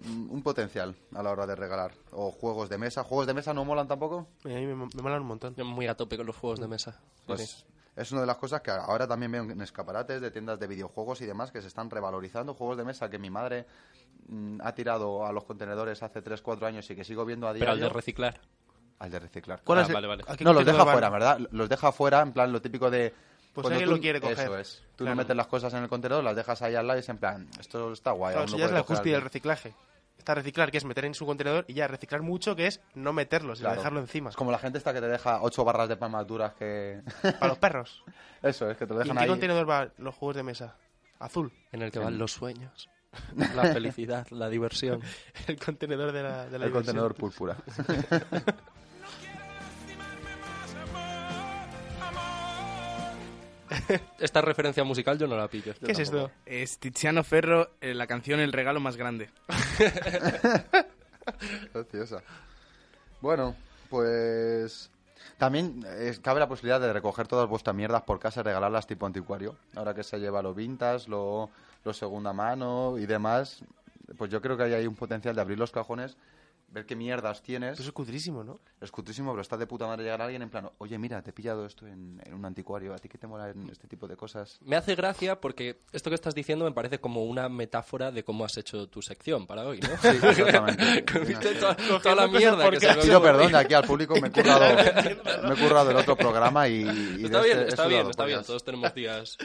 [0.05, 1.93] un potencial a la hora de regalar.
[2.11, 3.03] O juegos de mesa.
[3.03, 4.27] ¿Juegos de mesa no molan tampoco?
[4.45, 5.55] A mí me, me molan un montón.
[5.55, 6.99] Yo Muy a tope con los juegos de mesa.
[7.25, 7.65] Pues sí.
[7.95, 11.19] Es una de las cosas que ahora también veo en escaparates de tiendas de videojuegos
[11.21, 12.53] y demás que se están revalorizando.
[12.53, 13.65] Juegos de mesa que mi madre
[14.27, 17.65] mm, ha tirado a los contenedores hace 3-4 años y que sigo viendo a Pero
[17.65, 17.73] diario.
[17.85, 18.39] al de reciclar.
[18.99, 19.61] Al de reciclar.
[19.63, 20.23] ¿Cuál Ah, es el- vale, vale.
[20.27, 21.39] a qué No, los deja fuera, ¿verdad?
[21.51, 23.13] Los deja fuera, en plan, lo típico de...
[23.53, 24.39] Pues cuando alguien tú- lo quiere coger.
[24.39, 24.83] Eso es.
[24.95, 25.15] Tú Claro.
[25.15, 27.17] no metes las cosas en el contenedor, las dejas ahí al lado y es en
[27.17, 28.33] plan, esto está guay.
[28.35, 29.73] Claro, lo ya es puede la justicia del reciclaje.
[30.19, 33.13] Está reciclar, que es meter en su contenedor, y ya reciclar mucho, que es no
[33.13, 33.77] meterlo, sino Claro.
[33.81, 34.29] dejarlo encima.
[34.29, 37.01] Es como la gente esta que te deja ocho barras de palmas duras que...
[37.21, 38.03] Para los perros.
[38.43, 39.29] Eso es, que te lo ¿Y en dejan qué ahí.
[39.29, 40.75] contenedor van los juegos de mesa?
[41.19, 41.51] Azul.
[41.71, 42.89] En el que van los sueños,
[43.55, 45.01] la felicidad, la diversión.
[45.47, 46.73] El contenedor de la, de la El diversión.
[46.73, 47.57] contenedor púrpura.
[54.19, 55.73] Esta referencia musical yo no la pillo.
[55.83, 56.31] ¿Qué es esto?
[56.45, 59.29] Es Tiziano Ferro, eh, la canción El regalo más grande.
[61.73, 62.23] Graciosa.
[63.21, 63.55] Bueno,
[63.89, 64.91] pues...
[65.37, 69.05] También eh, cabe la posibilidad de recoger todas vuestras mierdas por casa y regalarlas tipo
[69.05, 69.55] anticuario.
[69.75, 71.49] Ahora que se lleva lo vintage, lo,
[71.83, 73.63] lo segunda mano y demás,
[74.17, 76.17] pues yo creo que hay ahí un potencial de abrir los cajones,
[76.71, 77.79] ver qué mierdas tienes.
[77.79, 78.59] Eso es cutrísimo, ¿no?
[78.81, 81.31] Es cutrísimo, pero está de puta madre llegar a alguien en plan, oye, mira, te
[81.31, 84.07] he pillado esto en, en un anticuario, ¿a ti qué te mola en este tipo
[84.07, 84.59] de cosas?
[84.63, 88.45] Me hace gracia porque esto que estás diciendo me parece como una metáfora de cómo
[88.45, 89.89] has hecho tu sección para hoy, ¿no?
[90.01, 91.01] Sí, exactamente.
[91.59, 94.75] Toda, toda la mierda que se Pido perdón de aquí al público, me he currado,
[95.43, 98.25] me he currado el otro programa y, y de Está este bien, está bien, está
[98.25, 98.43] bien.
[98.43, 99.37] Todos tenemos días.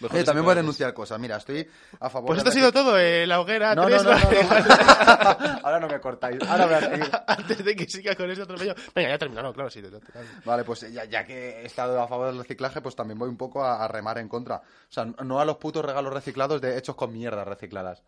[0.00, 1.18] Mejor Oye, también voy a denunciar cosas.
[1.20, 1.68] Mira, estoy
[2.00, 3.74] a favor Pues de esto ha sido todo, eh, la hoguera.
[3.74, 4.64] No, tres, no, no, no, vale.
[4.68, 5.60] no.
[5.62, 6.42] Ahora no me cortáis.
[6.48, 7.10] Ahora voy a seguir.
[7.26, 8.74] Antes de que siga con ese atropello.
[8.94, 9.82] Venga, ya terminado, claro, sí.
[10.44, 13.36] Vale, pues ya, ya que he estado a favor del reciclaje, pues también voy un
[13.36, 14.56] poco a, a remar en contra.
[14.56, 18.02] O sea, no a los putos regalos reciclados de hechos con mierda recicladas.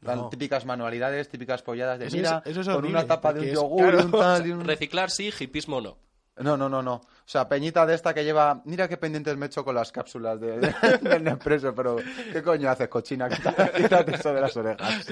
[0.00, 0.28] No.
[0.28, 3.40] típicas manualidades, típicas polladas de Eso mira, es- eso es con horrible, una tapa de
[3.40, 4.64] un yogur, un tal y un...
[4.64, 5.96] Reciclar sí, hipismo no.
[6.36, 6.94] No, no, no, no.
[6.94, 8.60] O sea, peñita de esta que lleva...
[8.64, 11.96] Mira qué pendientes me he hecho con las cápsulas de, de- del Nespresso, pero
[12.32, 13.28] ¿qué coño haces, cochina?
[13.28, 15.06] Quítate, quítate eso de las orejas.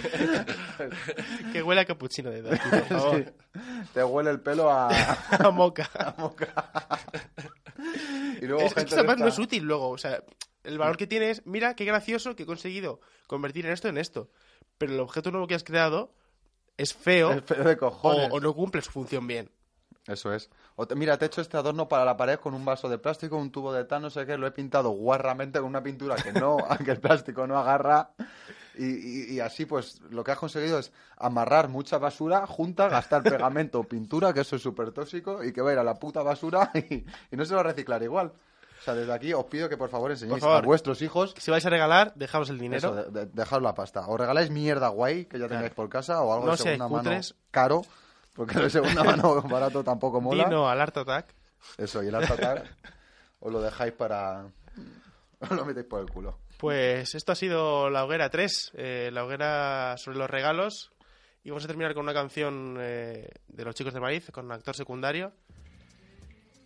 [1.53, 3.17] Que huele a capuchino de dos, por favor.
[3.25, 3.25] Sí.
[3.95, 4.89] Te huele el pelo a...
[4.89, 5.89] A moca.
[8.41, 9.91] Y luego es, es que gente esta parte no es útil luego.
[9.91, 10.23] O sea,
[10.65, 13.99] el valor que tiene es, mira qué gracioso que he conseguido convertir en esto en
[13.99, 14.31] esto.
[14.79, 16.13] Pero el objeto nuevo que has creado
[16.77, 18.29] es feo El pelo de o, cojones.
[18.33, 19.51] o no cumple su función bien.
[20.07, 20.51] Eso es.
[20.75, 22.99] O te- mira, te he hecho este adorno para la pared con un vaso de
[22.99, 26.17] plástico, un tubo de tal, no sé qué, lo he pintado guarramente con una pintura
[26.17, 28.11] que no, que el plástico no agarra.
[28.77, 33.23] Y, y- y así, pues, lo que has conseguido es amarrar mucha basura junta, gastar
[33.23, 35.95] pegamento o pintura, que eso es súper tóxico, y que va a ir a la
[35.95, 36.95] puta basura y,
[37.31, 38.33] y no se va a reciclar igual.
[38.81, 40.65] O sea, desde aquí os pido que por favor enseñéis Por favor.
[40.65, 42.79] a vuestros hijos Si vais a regalar, dejaos el dinero.
[42.79, 44.09] eso, de- de- dejaos la pasta.
[44.09, 47.11] O regaláis mierda guay que ya tengáis por casa o algo No de segunda mano
[47.53, 47.83] caro,
[48.33, 50.45] porque lo de segunda mano barato tampoco mola.
[50.45, 51.35] Dino al Art Attack.
[51.79, 52.77] Eso, y el Art Attack
[53.41, 54.47] os lo dejáis para...
[55.41, 56.39] os lo metéis por el culo.
[56.59, 60.93] Pues esto ha sido la hoguera 3, eh, la hoguera sobre los regalos.
[61.45, 64.53] Y vamos a terminar con una canción eh, de los chicos de maíz, con un
[64.53, 65.33] actor secundario.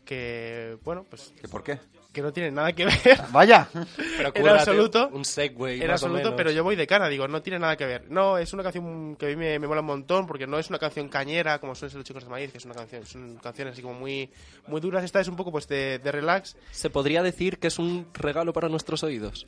[0.06, 1.78] Que, bueno, pues ¿Que por qué?
[2.16, 2.96] que no tiene nada que ver
[3.30, 3.68] ¡Vaya!
[4.16, 5.10] Pero En absoluto.
[5.12, 5.84] Un segue.
[5.84, 8.10] en absoluto, pero yo voy de cara, digo, no tiene nada que ver.
[8.10, 10.70] No, es una canción que a mí me, me mola un montón, porque no es
[10.70, 13.36] una canción cañera, como suelen ser los chicos de maíz, que es una canción, son
[13.36, 14.30] canciones así como muy,
[14.66, 15.04] muy duras.
[15.04, 16.56] Esta es un poco pues de, de relax.
[16.70, 19.46] ¿Se podría decir que es un regalo para nuestros oídos?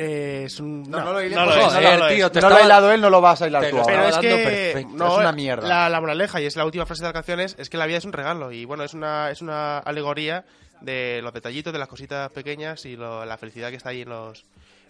[0.00, 0.82] Eh, es un...
[0.88, 3.70] No, no lo he no lo ha hilado él, no lo vas a hilar Te
[3.70, 3.82] tú.
[3.84, 5.66] Pero es que no, Es una mierda.
[5.66, 7.98] La, la moraleja, y es la última frase de las canciones, es que la vida
[7.98, 8.52] es un regalo.
[8.52, 10.44] Y bueno, es una, es una alegoría
[10.80, 14.10] de los detallitos, de las cositas pequeñas y lo- la felicidad que está ahí en
[14.10, 14.44] los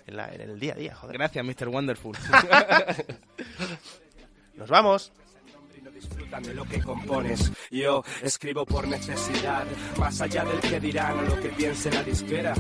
[0.07, 1.16] en, la- en el día a día, joder.
[1.16, 1.68] Gracias, Mr.
[1.68, 2.16] Wonderful.
[4.57, 5.12] Nos vamos.
[5.98, 7.52] Disfrutan de lo que compones.
[7.70, 9.64] Yo escribo por necesidad,
[9.98, 12.54] más allá del que dirán o lo que piense la disquera.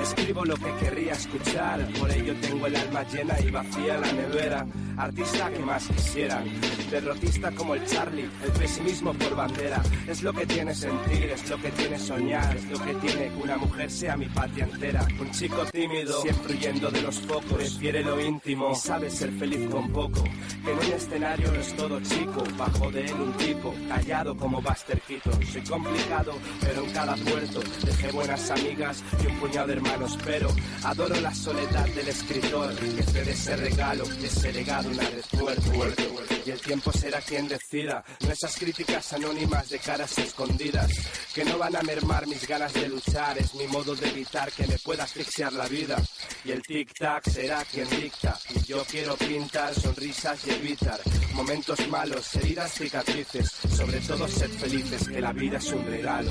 [0.00, 4.66] Escribo lo que querría escuchar, por ello tengo el alma llena y vacía la nevera.
[4.96, 6.44] Artista que más quisieran,
[6.88, 9.82] derrotista como el Charlie, el pesimismo por bandera.
[10.06, 13.42] Es lo que tiene sentir, es lo que tiene soñar, es lo que tiene que
[13.42, 15.06] una mujer sea mi patria entera.
[15.20, 19.68] Un chico tímido, siempre huyendo de los focos, prefiere lo íntimo y sabe ser feliz
[19.68, 20.22] con poco.
[20.24, 25.46] En un escenario es todo chico, bajo de él un tipo, callado como Buster Keaton.
[25.46, 30.48] Soy complicado, pero en cada puerto dejé buenas amigas y un puñado de hermanos, pero
[30.82, 35.34] adoro la soledad del escritor, que te dé ese regalo, ese legado una vez
[35.74, 36.33] muerto.
[36.46, 40.90] Y el tiempo será quien decida, no esas críticas anónimas de caras escondidas,
[41.34, 44.66] que no van a mermar mis ganas de luchar, es mi modo de evitar que
[44.66, 45.96] me pueda asfixiar la vida.
[46.44, 51.00] Y el tic-tac será quien dicta, y yo quiero pintar sonrisas y evitar
[51.32, 56.30] momentos malos, heridas, cicatrices, sobre todo ser felices, que la vida es un regalo.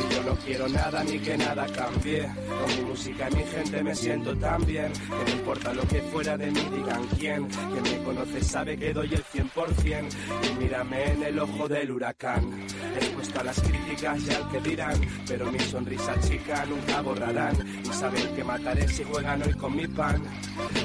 [0.00, 3.82] Y yo no quiero nada ni que nada cambie, con mi música y mi gente
[3.82, 7.82] me siento tan bien, que no importa lo que fuera de mí digan quién, quien
[7.82, 10.08] me conoce sabe que doy el 100%,
[10.50, 15.00] y mírame en el ojo del huracán, expuesto a las críticas y al que dirán,
[15.26, 19.86] pero mi sonrisa chica nunca borrarán, y saben que mataré si juegan hoy con mi
[19.86, 20.22] pan,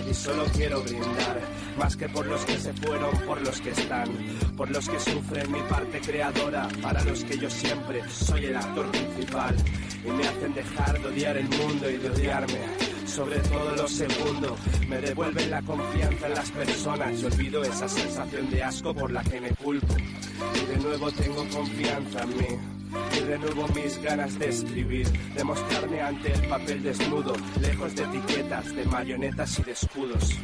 [0.10, 1.40] y solo quiero brindar,
[1.78, 4.10] más que por los que se fueron, por los que están,
[4.58, 8.86] por los que sufren mi parte creadora, para los que yo siempre soy el actor
[9.06, 9.56] principal,
[10.04, 12.60] y me hacen dejar de odiar el mundo y de odiarme.
[13.06, 14.58] Sobre todo lo segundo,
[14.90, 19.24] me devuelven la confianza en las personas y olvido esa sensación de asco por la
[19.24, 19.96] que me culpo.
[19.98, 22.85] Y de nuevo tengo confianza en mí.
[23.16, 28.76] Y renuevo mis ganas de escribir, de mostrarme ante el papel desnudo, lejos de etiquetas,
[28.76, 30.36] de marionetas y de escudos.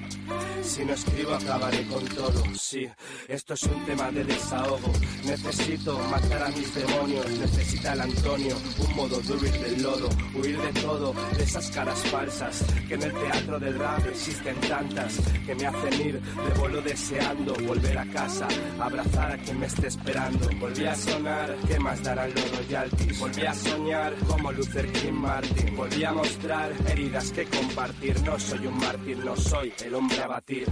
[0.63, 2.87] Si no escribo acabaré con todo, sí,
[3.27, 4.91] esto es un tema de desahogo.
[5.25, 10.57] Necesito matar a mis demonios, necesita el Antonio un modo de huir del lodo, huir
[10.61, 15.55] de todo, de esas caras falsas, que en el teatro del rap existen tantas, que
[15.55, 18.47] me hacen ir de vuelo deseando volver a casa,
[18.80, 20.49] abrazar a quien me esté esperando.
[20.59, 23.19] Volví a sonar, ¿qué más darán los royalties?
[23.19, 28.21] Volví a soñar como Luther King Martin, volví a mostrar heridas que compartir.
[28.23, 30.67] No soy un mártir, no soy el hombre a batir.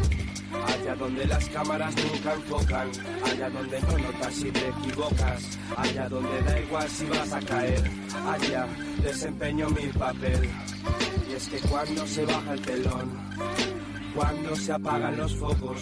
[0.68, 2.90] Allá donde las cámaras nunca enfocan,
[3.26, 7.84] allá donde no notas si te equivocas, allá donde da igual si vas a caer,
[8.28, 8.68] allá
[9.04, 10.50] desempeño mi papel.
[11.30, 13.12] Y es que cuando se baja el telón,
[14.16, 15.82] cuando se apagan los focos,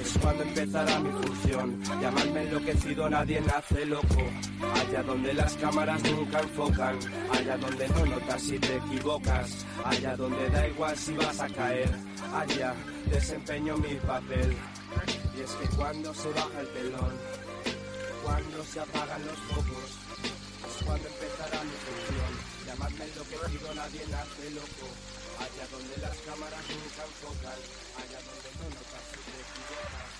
[0.00, 1.82] es cuando empezará mi función.
[2.00, 4.22] Llamarme enloquecido, nadie nace loco.
[4.74, 6.98] Allá donde las cámaras nunca enfocan,
[7.32, 11.90] allá donde no notas si te equivocas, allá donde da igual si vas a caer,
[12.34, 12.74] allá
[13.06, 14.56] desempeño mi papel.
[15.36, 17.12] Y es que cuando se baja el telón,
[18.22, 19.98] cuando se apagan los focos,
[20.68, 22.32] es cuando empezará mi función.
[22.66, 25.11] Llamarme enloquecido, nadie nace loco.
[25.38, 27.60] Allá donde las cámaras nunca enfocan,
[27.96, 30.11] allá donde no notas si